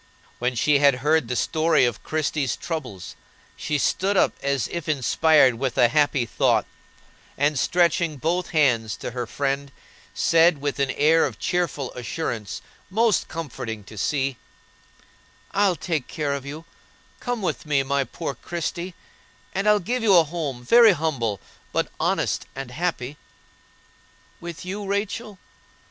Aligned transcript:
When 0.39 0.55
she 0.55 0.79
had 0.79 0.95
heard 1.05 1.27
the 1.27 1.35
story 1.35 1.85
of 1.85 2.01
Christie's 2.01 2.55
troubles, 2.55 3.15
she 3.55 3.77
stood 3.77 4.17
up 4.17 4.33
as 4.41 4.67
if 4.69 4.89
inspired 4.89 5.53
with 5.59 5.77
a 5.77 5.89
happy 5.89 6.25
thought, 6.25 6.65
and 7.37 7.59
stretching 7.59 8.17
both 8.17 8.49
hands 8.49 8.97
to 8.97 9.11
her 9.11 9.27
friend, 9.27 9.71
said, 10.15 10.57
with 10.59 10.79
an 10.79 10.89
air 10.89 11.23
of 11.27 11.37
cheerful 11.37 11.93
assurance 11.93 12.63
most 12.89 13.27
comforting 13.27 13.83
to 13.83 13.95
see: 13.95 14.37
"I'll 15.51 15.75
take 15.75 16.07
care 16.07 16.33
of 16.33 16.47
you; 16.47 16.65
come 17.19 17.43
with 17.43 17.67
me, 17.67 17.83
my 17.83 18.03
poor 18.03 18.33
Christie, 18.33 18.95
and 19.53 19.69
I'll 19.69 19.79
give 19.79 20.01
you 20.01 20.15
a 20.17 20.23
home, 20.23 20.63
very 20.65 20.93
humble, 20.93 21.39
but 21.71 21.91
honest 21.99 22.47
and 22.55 22.71
happy." 22.71 23.17
"With 24.39 24.65
you, 24.65 24.83
Rachel?" 24.83 25.37